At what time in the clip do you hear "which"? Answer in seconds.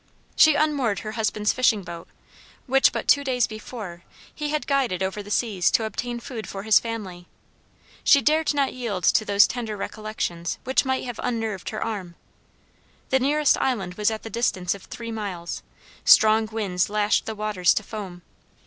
2.65-2.91, 10.63-10.85